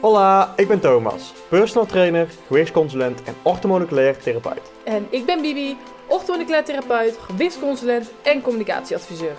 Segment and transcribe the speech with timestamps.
[0.00, 4.70] Hola, ik ben Thomas, personal trainer, gewichtsconsulent en orthomoleculair therapeut.
[4.84, 5.76] En ik ben Bibi,
[6.06, 9.36] orthomoleculair therapeut, gewichtsconsulent en communicatieadviseur.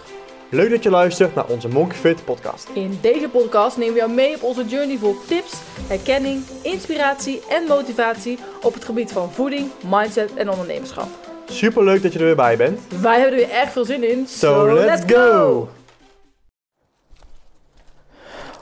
[0.50, 2.70] Leuk dat je luistert naar onze Monkey Fit podcast.
[2.74, 5.54] In deze podcast nemen we jou mee op onze journey vol tips,
[5.88, 11.08] herkenning, inspiratie en motivatie op het gebied van voeding, mindset en ondernemerschap.
[11.46, 12.80] Super leuk dat je er weer bij bent.
[13.02, 14.28] Wij hebben er weer erg veel zin in.
[14.28, 15.70] So, let's go!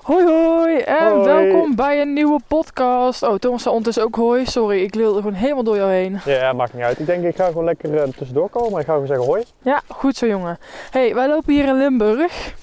[0.02, 0.51] Hoi hoi
[0.86, 1.24] en Hoi.
[1.26, 3.24] welkom bij een nieuwe podcast.
[3.24, 4.46] Oh, Thomas zei ondertussen ook hoi.
[4.46, 6.20] Sorry, ik wilde gewoon helemaal door jou heen.
[6.26, 7.00] Ja, maakt niet uit.
[7.00, 8.80] Ik denk ik ga gewoon lekker uh, tussendoor komen.
[8.80, 9.44] Ik ga gewoon zeggen hoi.
[9.62, 10.58] Ja, goed zo jongen.
[10.92, 12.54] hey, wij lopen hier in Limburg.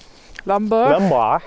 [0.44, 0.98] Limburg.
[0.98, 1.42] Lembaar.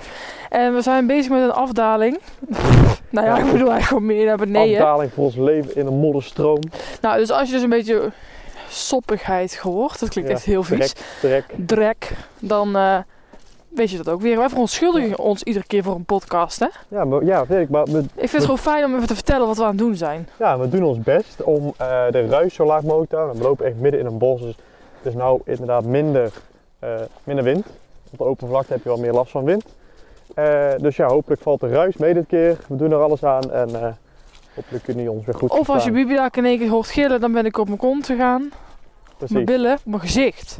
[0.49, 2.19] En we zijn bezig met een afdaling.
[3.09, 3.43] nou ja, Ja.
[3.43, 4.77] ik bedoel eigenlijk gewoon meer naar beneden.
[4.81, 6.59] Afdaling voor ons leven in een modderstroom.
[7.01, 8.11] Nou, dus als je dus een beetje
[8.69, 11.45] soppigheid gehoord, dat klinkt Ja, echt heel vies, Trek.
[11.65, 12.97] drek, dan eh,
[13.73, 14.37] weet je dat ook weer.
[14.37, 16.67] Wij verontschuldigen ons iedere keer voor een podcast, hè?
[16.87, 17.69] Ja, maar, ja, weet ik.
[17.69, 19.77] Maar we, Ik vind het gewoon fijn om even te vertellen wat we aan het
[19.77, 20.29] doen zijn.
[20.39, 23.37] ja, we doen ons best om eh, de ruis zo laag mogelijk te houden.
[23.37, 24.41] We lopen echt midden in een bos.
[24.41, 24.55] Dus
[24.97, 26.31] het is nou inderdaad minder,
[26.79, 26.89] eh,
[27.23, 27.65] minder wind.
[28.11, 29.63] Op de open vlakte heb je wel meer last van wind.
[30.35, 32.57] Eh, dus ja, hopelijk valt de ruis mee dit keer.
[32.67, 33.97] We doen er alles aan en
[34.55, 35.91] hopelijk kunnen jullie ons weer goed Of als je.
[35.91, 38.51] Bibi daar in één keer hoort gillen, dan ben ik op mijn kont gegaan.
[39.17, 39.35] Precies.
[39.35, 40.59] mijn billen, op mijn gezicht.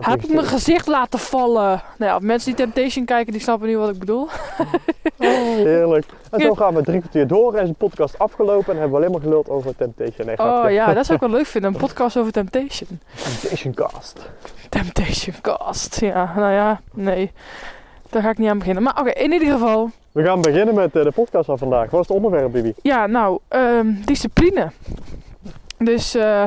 [0.00, 1.82] Heb ik mijn gezicht laten vallen?
[1.98, 4.28] Nou ja, mensen die Temptation kijken, die snappen nu wat ik bedoel.
[5.18, 6.06] Heerlijk.
[6.30, 8.96] En zo gaan we drie kwartier door en is de podcast afgelopen en hebben we
[8.96, 10.26] alleen maar geluld over Temptation.
[10.26, 11.72] Nee, Oh ja, dat zou ik wel leuk vinden.
[11.72, 13.00] Een podcast over Temptation.
[13.40, 14.30] Temptation Cast.
[14.68, 16.00] Temptation Cast.
[16.00, 17.32] Ja, nou ja, nee.
[18.10, 18.82] Daar ga ik niet aan beginnen.
[18.82, 19.90] Maar oké, in ieder geval.
[20.12, 21.90] We gaan beginnen met eh, de podcast van vandaag.
[21.90, 22.74] Wat is het onderwerp, Bibi?
[22.82, 24.70] Ja, nou, ehm, discipline.
[25.78, 26.44] Dus eh,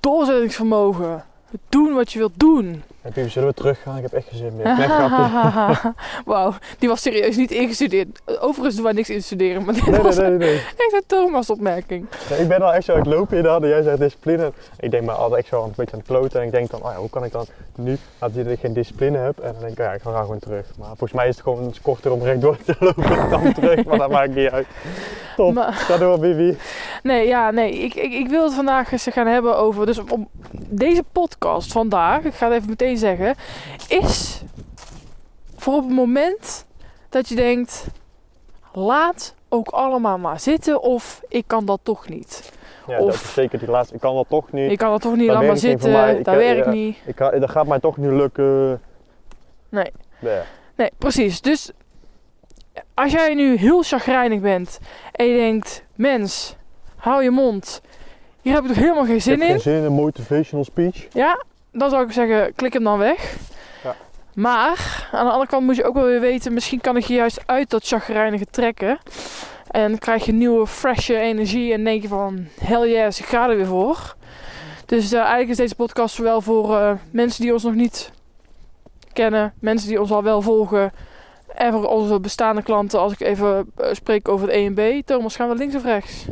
[0.00, 1.24] doorzettingsvermogen.
[1.68, 2.82] Doen wat je wilt doen.
[3.14, 3.96] Bibi, zullen we teruggaan?
[3.96, 4.66] Ik heb echt geen zin meer.
[6.24, 8.20] Wauw, die was serieus niet ingestudeerd.
[8.40, 10.54] Overigens doen wij niks instuderen, maar dit Nee, was nee, nee, nee.
[10.86, 12.06] echt een Thomas opmerking.
[12.30, 14.52] Nee, ik ben al echt zo aan het lopen inderdaad en jij zegt discipline.
[14.80, 16.82] Ik denk maar altijd echt zo een beetje aan het kloten en ik denk dan,
[16.82, 17.46] oh ja, hoe kan ik dan
[17.76, 19.38] nu dat ik geen discipline heb?
[19.38, 20.66] En dan denk ik, ja, ik ga gewoon terug.
[20.78, 24.10] Maar volgens mij is het gewoon korter om rechtdoor te lopen dan terug, maar dat
[24.10, 24.66] maakt niet uit.
[25.36, 26.56] Top, Maar- ga door Bibi.
[27.02, 27.72] Nee, ja, nee.
[27.72, 29.86] Ik, ik, ik wil het vandaag eens gaan hebben over.
[29.86, 30.28] Dus om
[30.68, 33.34] deze podcast vandaag, ik ga het even meteen zeggen,
[33.88, 34.42] is
[35.56, 36.66] voor op het moment
[37.08, 37.86] dat je denkt:
[38.72, 42.52] laat ook allemaal maar zitten, of ik kan dat toch niet.
[42.86, 43.94] Ja, Of- dat is zeker die laatste.
[43.94, 44.70] Ik kan dat toch niet.
[44.70, 46.22] Ik kan dat toch niet, laat maar zitten, mij.
[46.22, 46.70] Dat werkt ja.
[46.70, 46.98] niet.
[47.06, 48.80] Ik dat gaat mij toch niet lukken.
[49.68, 49.92] Nee.
[50.18, 50.42] Ja.
[50.74, 51.40] Nee, precies.
[51.40, 51.72] Dus
[52.94, 54.78] als jij nu heel chagrijnig bent
[55.12, 56.56] en je denkt: mens,
[56.98, 57.80] hou je mond.
[58.42, 59.48] Hier heb ik toch helemaal geen Ik zin heb in.
[59.48, 61.06] geen zin in een motivational speech.
[61.12, 63.36] Ja, dan zou ik zeggen, klik hem dan weg.
[63.84, 63.94] Ja.
[64.34, 67.14] Maar aan de andere kant moet je ook wel weer weten, misschien kan ik je
[67.14, 68.98] juist uit dat chagrijnige trekken.
[69.70, 73.56] En krijg je nieuwe, freshe energie en denk je van, hell yes, ik ga er
[73.56, 74.16] weer voor.
[74.86, 78.10] Dus eh, eigenlijk is deze podcast zowel voor eh, mensen die ons nog niet
[79.12, 80.92] kennen, mensen die ons al wel volgen.
[81.54, 85.06] En voor onze bestaande klanten, als ik even eh, spreek over het E en B.
[85.06, 86.24] Thomas, gaan we links of rechts?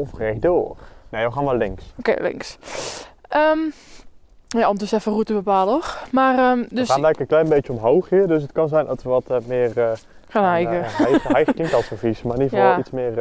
[0.00, 0.76] Of rechtdoor.
[1.08, 1.84] Nee, we gaan maar links.
[1.98, 2.58] Oké, links.
[3.28, 3.58] Ehm,
[4.48, 5.98] ja, ondertussen even route bepalen hoor.
[6.10, 9.02] Maar We dus gaan eigenlijk een klein beetje omhoog hier, dus het kan zijn dat
[9.02, 9.78] we wat eh, meer...
[9.78, 9.92] eh
[10.28, 10.84] gaan hijgen.
[10.84, 12.78] eh, hijgen klinkt al zo vies, maar in ieder geval Ja.
[12.78, 13.18] iets meer...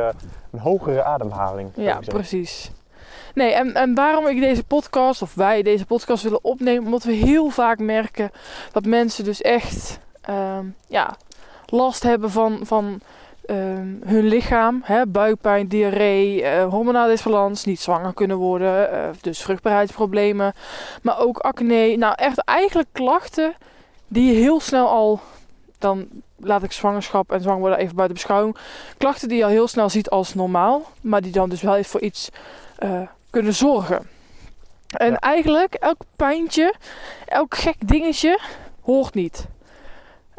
[0.52, 1.70] een hogere ademhaling.
[1.76, 2.72] ja, precies.
[3.34, 7.12] Nee, en, en waarom ik deze podcast, of wij deze podcast willen opnemen, omdat we
[7.12, 8.32] heel vaak merken
[8.72, 11.16] dat mensen dus echt ehm, ja,
[11.66, 13.02] last hebben van, van
[13.50, 14.82] ehm, hun lichaam.
[14.84, 15.08] Hè?
[15.08, 20.54] Buikpijn, diarree, eh hormonale disbalans, niet zwanger kunnen worden, eh, dus vruchtbaarheidsproblemen.
[21.02, 21.96] Maar ook acne.
[21.98, 23.54] Nou, echt eigenlijk klachten
[24.08, 25.20] die je heel snel al,
[25.80, 28.58] dan laat ik zwangerschap en zwanger worden even buiten beschouwing.
[28.98, 31.90] Klachten die je al heel snel ziet als normaal, maar die dan dus wel even
[31.90, 32.30] voor iets
[32.78, 34.08] eh, kunnen zorgen.
[34.98, 35.18] En Ja.
[35.20, 36.74] eigenlijk, elk pijntje,
[37.26, 38.40] elk gek dingetje
[38.82, 39.48] hoort niet.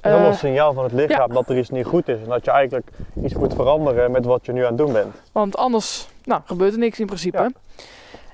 [0.01, 2.21] Het is allemaal Eh, een signaal van het lichaam dat er iets niet goed is.
[2.23, 2.87] En dat je eigenlijk
[3.25, 5.15] iets moet veranderen met wat je nu aan het doen bent.
[5.33, 7.39] Want anders nou, gebeurt er niks in principe.
[7.39, 7.51] Ja.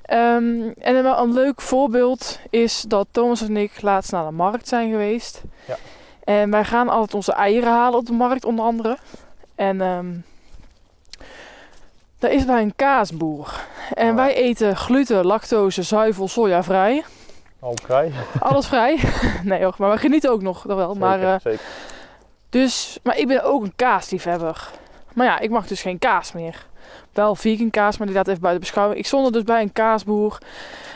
[0.01, 4.67] Ehm, en een, een leuk voorbeeld is dat Thomas en ik laatst naar de markt
[4.67, 5.41] zijn geweest.
[5.65, 5.75] Ja.
[6.23, 8.97] En wij gaan altijd onze eieren halen op de markt, onder andere.
[9.55, 10.05] En ehm
[12.19, 13.61] daar is bij een kaasboer.
[13.93, 14.15] En Oh.
[14.15, 17.03] wij eten gluten, lactose, zuivel, sojavrij.
[17.59, 18.11] Al vrij.
[18.39, 18.99] Alles vrij.
[19.43, 20.93] nee hoor, maar we genieten ook nog wel.
[20.93, 21.59] Maar, Zeker, eh, zeker.
[22.49, 24.69] dus, maar ik ben ook een kaasliefhebber.
[25.13, 26.65] Maar ja, ik mag dus geen kaas meer.
[27.13, 28.99] Wel vegan kaas, maar die laat even buiten beschouwing.
[28.99, 30.37] Ik stond er dus bij een kaasboer.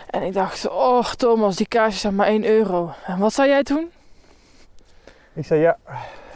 [0.09, 2.91] En ik dacht, oh Thomas, die kaasjes zijn maar 1 euro.
[3.05, 3.91] En wat zei jij toen?
[5.33, 5.77] Ik zei ja,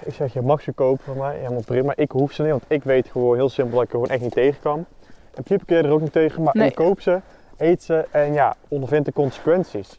[0.06, 1.94] Ik zeg, je mag ze kopen van mij, helemaal prima.
[1.96, 4.22] Ik hoef ze niet, want ik weet gewoon heel simpel dat ik er gewoon echt
[4.22, 4.86] niet tegen kan.
[5.34, 6.68] En kun je er ook niet tegen, maar Nee.
[6.70, 7.20] ik koop ze,
[7.58, 9.98] eet ze en ja, ondervind de consequenties.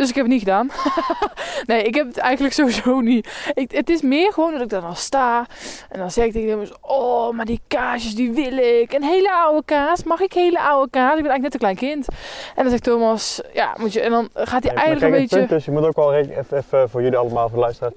[0.00, 0.70] Dus ik heb het niet gedaan.
[1.70, 3.52] nee, ik heb het eigenlijk sowieso niet.
[3.54, 5.46] Ik, het is meer gewoon dat ik daar dan sta.
[5.88, 8.92] En dan zeg ik tegen hem, oh, maar die kaasjes die wil ik.
[8.92, 10.04] Een hele oude kaas.
[10.04, 11.16] Mag ik hele oude kaas?
[11.16, 12.08] Ik ben eigenlijk net een klein kind.
[12.54, 14.00] En dan zegt Thomas, ja, moet je...
[14.00, 15.54] En dan gaat hij Nee, eigenlijk kijk, een het beetje...
[15.56, 17.94] is, je moet ook wel even, even voor jullie allemaal, voor de luisteraars.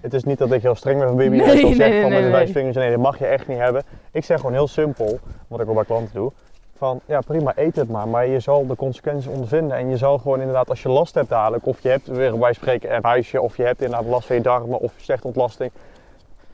[0.00, 1.36] Het is niet dat ik heel streng ben van baby.
[1.36, 3.48] Nee, Nee, nee, zeg nee, van nee, met de wijsvingers, nee, dat mag je echt
[3.48, 3.82] niet hebben.
[4.12, 6.32] Ik zeg gewoon heel simpel, wat ik ook bij klanten doe.
[6.78, 8.08] Van ja, prima, eet het maar.
[8.08, 9.76] Maar je zal de consequenties ondervinden.
[9.76, 12.52] En je zal gewoon inderdaad, als je last hebt dadelijk, of je hebt weer bij
[12.52, 15.70] spreken een huisje, of je hebt inderdaad last van je darmen of slechte ontlasting.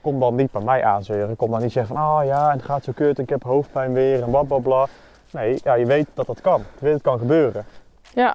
[0.00, 1.36] Kom dan niet bij mij aanzeuren.
[1.36, 3.92] Kom dan niet zeggen van, ah ja, en het gaat zo kut, ik heb hoofdpijn
[3.92, 4.86] weer en bla bla bla.
[5.30, 6.58] Nee, ja, je weet dat dat kan.
[6.58, 7.64] Je weet dat het kan gebeuren.
[8.14, 8.34] Ja,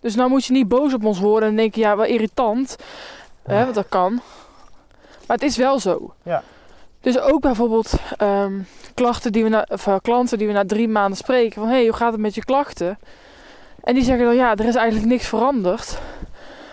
[0.00, 2.76] dus nou moet je niet boos op ons worden en denken, ja, wel irritant.
[3.42, 4.12] Hè, want dat kan.
[5.26, 6.14] Maar het is wel zo.
[6.22, 6.42] Ja.
[7.00, 8.52] Dus ook bijvoorbeeld ehm,
[8.94, 11.60] klachten die we na, of, eh, klanten die we na drie maanden spreken.
[11.60, 12.98] Van, hé, hey, hoe gaat het met je klachten?
[13.80, 15.98] En die zeggen dan, ja, er is eigenlijk niks veranderd.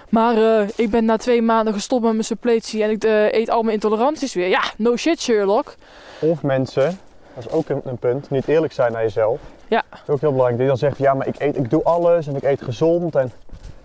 [0.09, 3.49] Maar eh, ik ben na twee maanden gestopt met mijn suppletie en ik eh, eet
[3.49, 4.47] al mijn intoleranties weer.
[4.47, 5.75] Ja, no shit Sherlock.
[6.19, 6.99] Of mensen,
[7.33, 9.39] dat is ook een, een punt, niet eerlijk zijn naar jezelf.
[9.67, 9.83] Ja.
[9.89, 10.59] Dat is ook heel belangrijk.
[10.59, 13.15] Die dan van ja, maar ik, eet, ik doe alles en ik eet gezond.
[13.15, 13.31] En,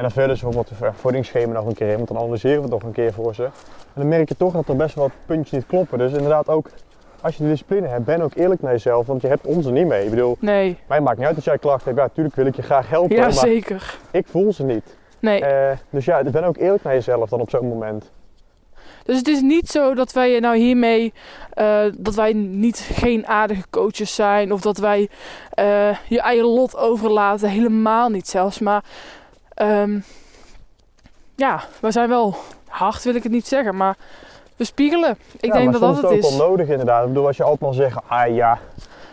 [0.01, 2.63] en dan vullen ze bijvoorbeeld het voedingsschema nog een keer in, want dan analyseren we
[2.63, 3.45] het nog een keer voor ze.
[3.45, 3.51] En
[3.95, 5.99] dan merk je toch dat er best wel wat puntjes niet kloppen.
[5.99, 6.71] Dus inderdaad ook,
[7.21, 9.73] als je die discipline hebt, ben ook eerlijk naar jezelf, want je hebt ons er
[9.73, 10.05] niet mee.
[10.05, 11.99] Ik bedoel, Nee, mij maakt niet uit als jij klachten hebt.
[11.99, 13.99] Ja, natuurlijk wil ik je graag helpen, ja maar zeker.
[14.11, 14.97] ik voel ze niet.
[15.19, 15.45] Nee.
[15.45, 18.11] Eh, dus ja, ben ook eerlijk naar jezelf dan op zo'n moment.
[19.05, 21.13] Dus het is niet zo dat wij je nou hiermee,
[21.51, 25.09] eh, dat wij niet geen aardige coaches zijn of dat wij
[25.51, 27.49] eh, je eigen lot overlaten.
[27.49, 28.59] Helemaal niet zelfs.
[28.59, 28.85] Maar
[29.61, 29.99] ehm,
[31.37, 32.37] ja, we zijn wel
[32.69, 33.97] hard, wil ik het niet zeggen, maar
[34.57, 35.19] we spiegelen.
[35.41, 36.37] Ik ja, denk dat dat is het het ook is.
[36.37, 37.03] wel nodig inderdaad.
[37.03, 38.59] Ik bedoel, als je altijd maar zegt, ah ja,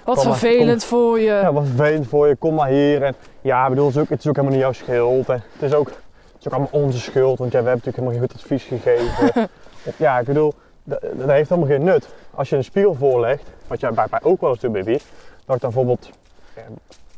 [0.04, 1.26] Wat maar, vervelend voor je.
[1.26, 3.04] Ja, wat vervelend voor je, kom maar hier.
[3.04, 5.30] En ja, ik bedoel, het is ook, het is ook helemaal niet jouw schuld.
[5.30, 7.96] En het, is ook, het is ook allemaal onze schuld, want ja, we hebben natuurlijk
[7.96, 9.50] helemaal geen goed advies gegeven.
[10.06, 10.54] ja, ik bedoel,
[10.84, 12.08] dat, dat heeft helemaal geen nut.
[12.36, 14.98] Als je een spiegel voorlegt, wat jij bij mij ook wel eens doet, baby,
[15.46, 16.10] dat ik dan bijvoorbeeld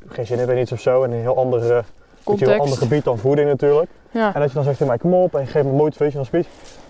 [0.08, 1.86] geen zin heb in iets of zo, en een heel ander,
[2.24, 2.77] je, een heel ander Context.
[2.81, 3.89] gebied dan voeding natuurlijk.
[4.12, 4.33] Ja.
[4.33, 6.48] En dat je dan zegt kom op en geef me motivational speech.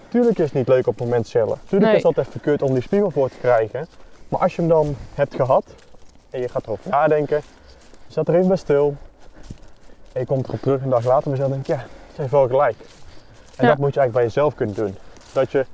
[0.09, 1.59] Tuurlijk is het niet leuk op het moment zelf.
[1.67, 1.95] Tuurlijk Nee.
[1.95, 3.87] is dat even kut om die spiegel voor te krijgen.
[4.27, 5.63] Maar als je hem dan hebt gehad
[6.29, 7.41] en je gaat erover nadenken,
[8.07, 8.95] zet er even bij stil.
[10.13, 11.79] En je komt erop terug een dag later en dan denk je, ja,
[12.13, 12.75] ze heeft wel gelijk.
[13.55, 13.67] En Ja.
[13.67, 14.95] dat moet je eigenlijk bij jezelf kunnen doen.
[15.33, 15.65] Dat je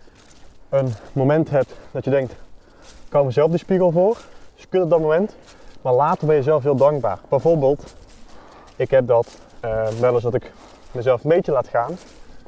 [0.69, 2.31] een moment hebt dat je denkt,
[2.81, 4.18] ik hou mezelf die spiegel voor.
[4.56, 5.36] Dus kut op dat moment.
[5.81, 7.19] Maar later ben je zelf heel dankbaar.
[7.30, 7.96] Bijvoorbeeld,
[8.75, 9.27] ik heb dat
[9.60, 10.51] eh, wel eens dat ik
[10.92, 11.98] mezelf een beetje laat gaan.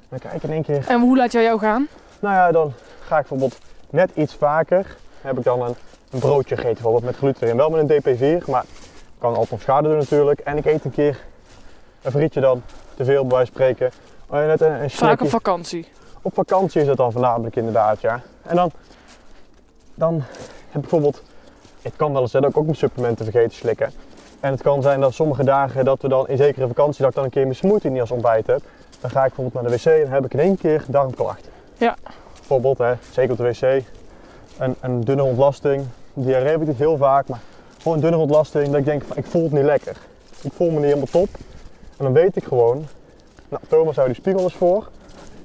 [0.09, 1.87] Dan kijk ik in één keer, En hoe laat jij jou gaan?
[2.19, 3.57] nou ja, dan ga ik bijvoorbeeld
[3.89, 4.97] net iets vaker.
[5.21, 5.75] Heb ik dan een,
[6.11, 7.57] een broodje gegeten, bijvoorbeeld met gluten erin.
[7.57, 8.01] Wel met een
[8.41, 8.65] DP4, maar
[9.17, 10.39] kan altijd nog schade doen natuurlijk.
[10.39, 11.19] En ik eet een keer
[12.01, 12.61] een frietje dan,
[12.95, 13.91] te veel bij spreken.
[14.27, 15.87] Oh, net een, een Vaak op vakantie.
[16.21, 18.21] Op vakantie is dat dan voornamelijk inderdaad, ja.
[18.41, 18.71] En dan,
[19.93, 20.13] dan
[20.67, 21.23] heb ik bijvoorbeeld,
[21.81, 23.91] het kan wel eens zijn dat ik ook mijn supplementen vergeet te slikken.
[24.47, 27.15] En het kan zijn dat sommige dagen dat we dan, in zekere vakantie, dat ik
[27.15, 28.61] dan een keer mijn smoothie niet als ontbijt heb.
[29.01, 31.51] Dan ga ik bijvoorbeeld naar de wc en heb ik in één keer darmklachten.
[31.77, 31.95] Ja.
[32.33, 33.83] Bijvoorbeeld, hè, zeker op de wc,
[34.57, 35.85] een, een dunne ontlasting.
[36.13, 37.39] Diarree heb ik niet heel vaak, maar
[37.77, 38.65] gewoon een dunne ontlasting.
[38.65, 39.97] Dat ik denk, van, ik voel het niet lekker.
[40.41, 41.29] Ik voel me niet helemaal top.
[41.97, 42.85] En dan weet ik gewoon,
[43.49, 44.89] nou Thomas hou die spiegel eens voor.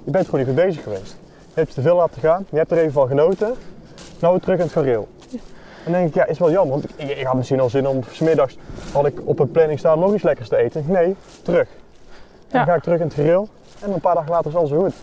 [0.04, 1.16] Je bent gewoon niet mee bezig geweest.
[1.28, 3.54] Je hebt je te veel laten gaan, je hebt er even van genoten.
[4.18, 5.08] Nou weer terug in het gareel.
[5.84, 7.86] En dan denk ik, ja, is wel jammer, want ik, ik had misschien al zin
[7.88, 8.56] om smiddags,
[8.92, 10.84] had ik op een planning staan nog iets lekkers te eten.
[10.86, 11.68] Nee, terug.
[11.68, 13.48] En dan ga ik terug in het gareel
[13.80, 14.94] en een paar dagen later is alles weer goed.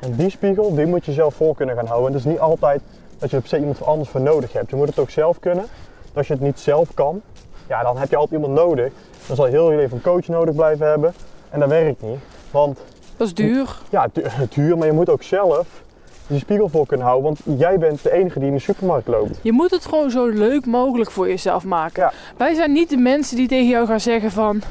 [0.00, 2.06] En die spiegel, die moet je zelf voor kunnen gaan houden.
[2.08, 2.80] En het is niet altijd
[3.18, 4.70] dat je er per se iemand anders voor nodig hebt.
[4.70, 5.64] Je moet het ook zelf kunnen.
[5.64, 7.20] En Als je het niet zelf kan,
[7.68, 8.92] ja, dan heb je altijd iemand nodig.
[9.26, 11.14] Dan zal je heel je leven een coach nodig blijven hebben.
[11.50, 12.18] En dat werkt niet.
[12.50, 12.78] Want
[13.16, 13.78] Dat is duur.
[13.90, 14.22] ja, du-
[14.54, 15.82] duur, maar je moet ook zelf
[16.30, 17.24] die spiegel voor kunnen houden.
[17.44, 19.38] Want jij bent de enige die in de supermarkt loopt.
[19.42, 22.02] Je moet het gewoon zo leuk mogelijk voor jezelf maken.
[22.02, 22.12] Ja.
[22.36, 24.62] Wij zijn niet de mensen die tegen jou gaan zeggen van...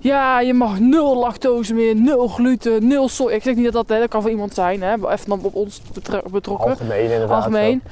[0.00, 3.34] Ja, je mag nul lactose meer, nul gluten, nul soja.
[3.34, 4.92] Ik zeg niet dat dat, hè, dat kan voor iemand zijn, hè.
[4.92, 6.70] Even dan op ons betro- betrokken.
[6.70, 7.30] Algemeen inderdaad.
[7.30, 7.82] Algemeen.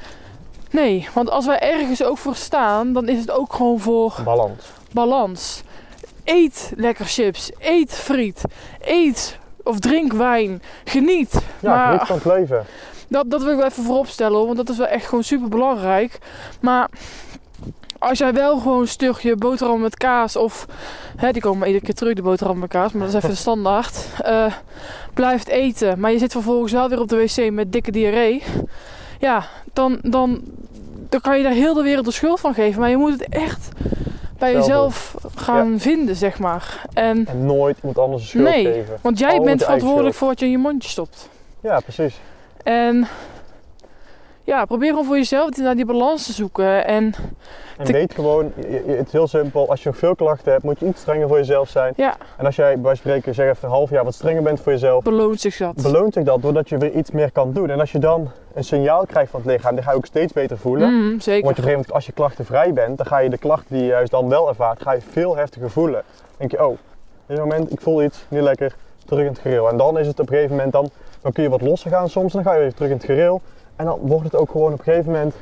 [0.71, 4.15] Nee, want als wij ergens ook voor staan, dan is het ook gewoon voor.
[4.23, 4.63] Balans.
[4.91, 5.63] balans.
[6.23, 8.41] Eet lekker chips, eet friet,
[8.81, 11.41] eet of drink wijn, geniet.
[11.59, 12.65] Ja, maar geniet van het leven.
[13.07, 15.23] dat, dat wil ik wel even voorop stellen, hoor, want dat is wel echt gewoon
[15.23, 16.19] super belangrijk.
[16.59, 16.89] Maar
[17.99, 20.65] als jij wel gewoon een stukje boterham met kaas of,
[21.15, 23.35] hè, die komen iedere keer terug, de boterham met kaas, maar dat is even de
[23.35, 24.53] standaard, eh,
[25.13, 28.43] blijft eten, maar je zit vervolgens wel weer op de wc met dikke diarree,
[29.19, 30.41] ja, dan, dan,
[31.09, 33.29] dan kan je daar heel de wereld de schuld van geven, maar je moet het
[33.29, 33.69] echt
[34.37, 36.81] bij Zelf jezelf gaan vinden, zeg maar.
[36.93, 38.97] En, En nooit iemand anders een schuld Nee, geven.
[39.01, 41.29] want jij bent verantwoordelijk voor wat je in je mondje stopt.
[41.59, 42.15] Ja, precies.
[42.63, 43.07] En
[44.45, 46.85] ja, probeer gewoon voor jezelf naar die balans te zoeken.
[46.85, 47.13] En
[47.77, 48.51] En Te- weet gewoon,
[48.85, 51.37] het is heel simpel, als je nog veel klachten hebt, moet je iets strenger voor
[51.37, 51.93] jezelf zijn.
[51.95, 54.71] ja, En als jij bij spreken zeg even een half jaar wat strenger bent voor
[54.71, 55.75] jezelf, beloont zich dat.
[55.75, 57.69] beloont zich dat doordat je weer iets meer kan doen.
[57.69, 60.33] En als je dan een signaal krijgt van het lichaam, dan ga je ook steeds
[60.33, 60.93] beter voelen.
[60.99, 61.41] Mhm, Want zeker.
[61.43, 63.89] op een gegeven moment, als je klachtenvrij bent, dan ga je de klachten die je
[63.89, 66.03] juist dan wel ervaart, ga je veel heftiger voelen.
[66.15, 66.77] Dan denk je, oh, op
[67.27, 68.75] dit moment, ik voel iets, niet lekker,
[69.05, 69.69] terug in het gereel.
[69.69, 70.89] En dan is het op een gegeven moment, dan,
[71.21, 73.41] dan kun je wat losser gaan soms, dan ga je weer terug in het gereel.
[73.75, 75.35] En dan wordt het ook gewoon op een gegeven moment,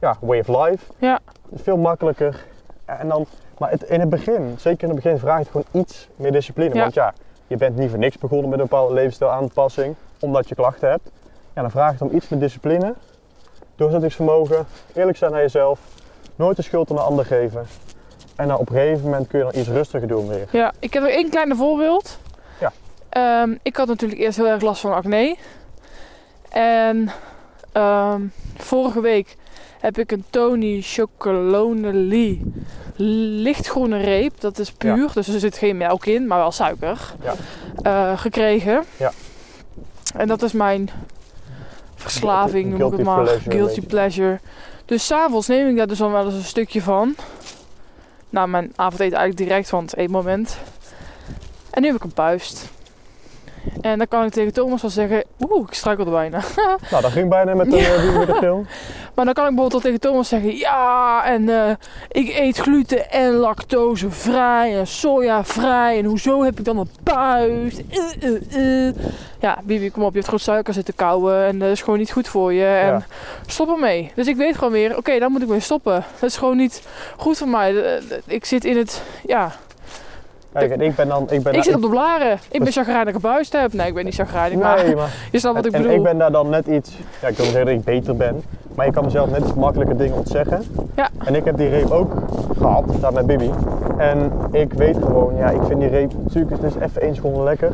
[0.00, 0.92] ja, way of life.
[0.98, 1.18] Ja.
[1.54, 2.44] Veel makkelijker.
[2.84, 3.26] En dan,
[3.58, 6.74] maar het, in het begin, zeker in het begin, vraagt het gewoon iets meer discipline.
[6.74, 6.80] Ja.
[6.80, 7.14] Want ja,
[7.46, 11.10] je bent niet voor niks begonnen met een bepaalde levensstijlaanpassing, omdat je klachten hebt.
[11.54, 12.94] Ja, dan vraagt het om iets meer discipline,
[13.76, 15.80] doorzettingsvermogen, eerlijk zijn naar jezelf,
[16.36, 17.66] nooit de schuld aan de ander geven.
[18.36, 20.48] En dan op een gegeven moment kun je dan iets rustiger doen weer.
[20.50, 22.18] Ja, ik heb nog één kleine voorbeeld.
[22.60, 22.72] Ja.
[23.08, 25.36] Ehm, ik had natuurlijk eerst heel erg last van acne.
[26.48, 27.10] En
[27.78, 28.22] ehm,
[28.56, 29.36] vorige week
[29.80, 32.42] heb ik een Tony Chocolone Lee
[32.96, 34.40] lichtgroene reep.
[34.40, 37.14] Dat is puur, dus er zit geen melk in, maar wel suiker.
[37.22, 37.34] Ja.
[37.82, 38.84] eh, gekregen.
[38.96, 39.12] Ja.
[40.16, 40.90] En dat is mijn
[41.94, 43.22] verslaving, noem ik het maar.
[43.22, 44.40] pleasure Guilty pleasure.
[44.84, 47.14] Dus s'avonds neem ik daar dus dan wel eens een stukje van.
[48.30, 50.58] Nou, mijn avondeten eigenlijk direct, want één moment.
[51.70, 52.68] En nu heb ik een puist.
[53.80, 56.40] En dan kan ik tegen Thomas wel zeggen, oeh, ik struikelde bijna.
[56.90, 58.18] Nou, dat ging bijna met de, ja.
[58.18, 58.66] met de film.
[59.14, 61.70] Maar dan kan ik bijvoorbeeld tegen Thomas zeggen, ja, en eh,
[62.08, 65.98] ik eet gluten en lactosevrij en sojavrij.
[65.98, 67.82] En hoezo heb ik dan een puist?
[67.90, 68.94] Eh, eh, eh.
[69.40, 72.12] Ja, Bibi, kom op, je hebt gewoon suiker zitten kauwen en dat is gewoon niet
[72.12, 72.64] goed voor je.
[72.64, 73.02] En Ja.
[73.46, 74.12] stop ermee.
[74.14, 76.04] Dus ik weet gewoon weer, oké, daar moet ik mee stoppen.
[76.20, 76.82] Dat is gewoon niet
[77.16, 77.82] goed voor mij.
[77.82, 79.52] Eh, eh, Ik zit in het, ja,
[80.52, 81.26] Kijk, en ik ben dan...
[81.30, 82.38] Ik, ben ik zit op de blaren.
[82.50, 83.72] Ik ben chagrijnig gebuist heb.
[83.72, 85.14] Nee, ik ben niet chagrijnig, maar Nee, maar...
[85.32, 85.96] je snapt wat ik en bedoel.
[85.96, 86.90] ik ben daar dan net iets,
[87.20, 88.42] ja, ik wil niet zeggen dat ik beter ben,
[88.74, 90.62] maar ik kan mezelf net iets makkelijker dingen ontzeggen.
[90.96, 91.08] Ja.
[91.24, 92.12] En ik heb die reep ook
[92.58, 93.50] gehad, daar met Bibi.
[93.96, 97.42] En ik weet gewoon, ja, ik vind die reep, natuurlijk, het is even één seconde
[97.42, 97.70] lekker.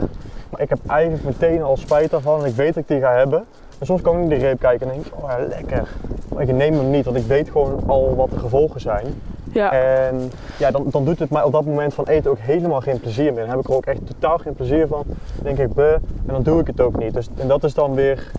[0.50, 3.12] Maar ik heb eigenlijk meteen al spijt ervan en ik weet dat ik die ga
[3.12, 3.44] hebben.
[3.78, 5.88] En soms kan ik naar die reep kijken en denk ik, oh ja, lekker.
[6.28, 9.04] Maar ik neem hem niet, want ik weet gewoon al wat de gevolgen zijn.
[9.54, 9.72] Ja.
[9.72, 13.00] En ja, dan, dan doet het mij op dat moment van eten ook helemaal geen
[13.00, 13.42] plezier meer.
[13.42, 15.02] Dan heb ik er ook echt totaal geen plezier van.
[15.06, 17.14] Dan denk ik, buh, en dan doe ik het ook niet.
[17.14, 18.30] Dus, en dat is dan weer,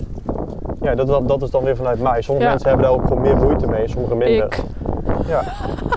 [0.81, 2.21] ja, dat, dat, dat is dan weer vanuit mij.
[2.21, 2.51] Sommige Ja.
[2.51, 4.45] mensen hebben daar ook gewoon meer moeite mee, sommige minder.
[4.45, 4.63] ik.
[5.27, 5.43] Ja.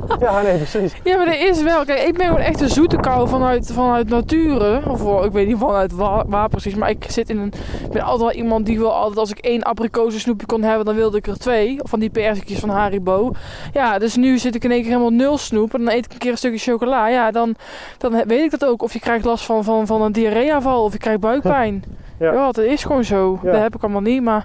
[0.21, 0.93] ja, nee, precies.
[1.05, 1.85] Ja, maar er is wel.
[1.85, 4.91] Kijk, ik ben gewoon echt een zoete kou vanuit, vanuit nature.
[4.91, 6.75] Of ik weet niet vanuit waar, waar precies.
[6.75, 7.53] Maar ik zit in een.
[7.85, 9.19] Ik ben altijd wel iemand die wil altijd.
[9.19, 11.83] Als ik één abrikosensnoepje kon hebben, dan wilde ik er twee.
[11.83, 13.33] Of van die persikjes van Haribo.
[13.73, 15.75] Ja, dus nu zit ik in één keer helemaal nul snoep.
[15.75, 17.09] En dan eet ik een keer een stukje chocola.
[17.09, 17.55] Ja, dan,
[17.99, 18.83] dan weet ik dat ook.
[18.83, 20.85] Of je krijgt last van, van, van een diarreeaanval.
[20.85, 21.85] Of je krijgt buikpijn.
[22.19, 22.33] Ja.
[22.33, 23.39] Ja, dat is gewoon zo.
[23.43, 23.53] Ja.
[23.53, 24.23] Dat heb ik allemaal niet.
[24.23, 24.45] Maar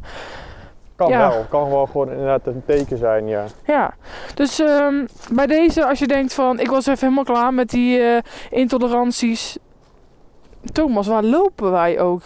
[1.10, 1.30] Kan Ja.
[1.30, 1.46] wel.
[1.50, 3.44] Kan wel gewoon inderdaad een teken zijn, ja.
[3.66, 3.94] Ja,
[4.36, 8.00] dus ehm, bij deze, als je denkt van, ik was even helemaal klaar met die
[8.00, 8.18] eh,
[8.50, 9.58] intoleranties.
[10.72, 12.22] Thomas, waar lopen wij ook?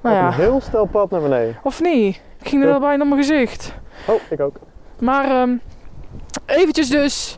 [0.00, 1.56] Nou Op een ja, heel stel pad naar beneden.
[1.62, 2.20] of niet?
[2.40, 2.78] Ik ging er Ja.
[2.78, 3.74] wel bijna op mijn gezicht.
[4.06, 4.56] Oh, ik ook.
[4.98, 5.50] Maar ehm
[6.46, 7.36] eventjes dus.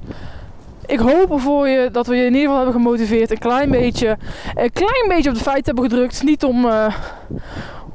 [0.87, 3.31] Ik hoop voor je dat we je in ieder geval hebben gemotiveerd.
[3.31, 4.17] Een klein beetje,
[4.55, 6.23] een klein beetje op de feiten hebben gedrukt.
[6.23, 6.95] Niet om, eh,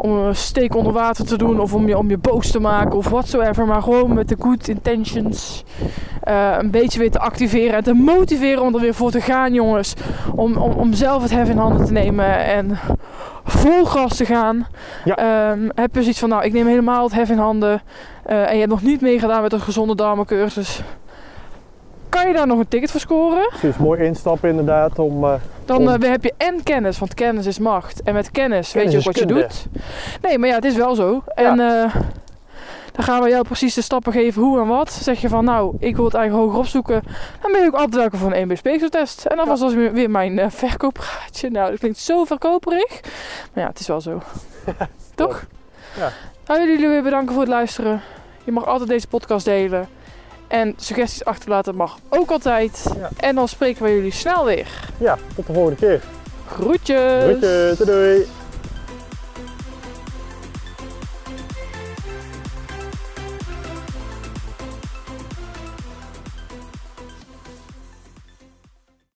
[0.02, 2.98] om een steek onder water te doen of om je, om je boos te maken
[2.98, 3.66] of whatsoever.
[3.66, 5.64] Maar gewoon met de good intentions
[6.22, 9.54] eh, een beetje weer te activeren en te motiveren om er weer voor te gaan,
[9.54, 9.94] jongens.
[10.36, 12.78] Om, om, om zelf het hef in handen te nemen en
[13.44, 14.68] vol gas te gaan.
[15.06, 15.16] Ja.
[15.16, 17.82] Ehm, heb je zoiets van, nou, ik neem helemaal het hef in handen.
[18.24, 20.82] eh, en je hebt nog niet meegedaan met een gezonde darmencursus.
[22.10, 23.48] Kan je daar nog een ticket voor scoren?
[23.50, 25.24] Precies, mooi instappen inderdaad om...
[25.24, 25.34] eh,
[25.66, 28.02] Dan Om- eh, heb je en kennis, want kennis is macht.
[28.04, 29.66] En met kennis, weet je ook is wat je doet.
[30.22, 31.24] Nee, maar ja, het is wel zo.
[31.36, 31.96] En eh,
[32.92, 34.92] dan gaan we jou precies de stappen geven hoe en wat.
[34.92, 37.02] Zeg je van, nou, ik wil het eigenlijk hoger opzoeken.
[37.42, 39.26] Dan ben je ook altijd welkom voor een 1B Speekseltest.
[39.26, 39.52] En dat Ja.
[39.52, 41.50] was dus weer, weer mijn verkoopraadje.
[41.50, 43.00] Nou, dat klinkt zo verkoperig.
[43.54, 44.22] Maar ja, het is wel zo.
[45.16, 45.46] Toch?
[45.98, 46.10] Ja.
[46.46, 48.02] Nou, jullie weer bedanken voor het luisteren.
[48.44, 49.88] Je mag altijd deze podcast delen.
[50.50, 52.86] En suggesties achterlaten mag ook altijd.
[52.98, 53.10] Ja.
[53.18, 54.68] En dan spreken we jullie snel weer.
[54.98, 56.02] ja, tot de volgende keer.
[56.48, 57.24] Groetjes!
[57.24, 58.28] Groetjes, doei doei.